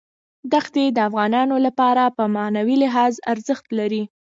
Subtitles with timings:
[0.53, 4.03] دښتې د افغانانو لپاره په معنوي لحاظ ارزښت لري.